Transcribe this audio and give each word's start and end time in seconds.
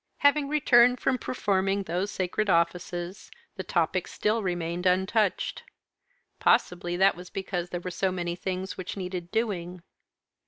Having 0.17 0.47
returned 0.49 0.99
from 0.99 1.19
performing 1.19 1.83
those 1.83 2.09
sacred 2.09 2.49
offices, 2.49 3.29
the 3.55 3.63
topic 3.63 4.07
still 4.07 4.41
remained 4.41 4.87
untouched. 4.87 5.61
Possibly 6.39 6.97
that 6.97 7.15
was 7.15 7.29
because 7.29 7.69
there 7.69 7.81
were 7.81 7.91
so 7.91 8.11
many 8.11 8.35
things 8.35 8.77
which 8.79 8.97
needed 8.97 9.29
doing. 9.29 9.83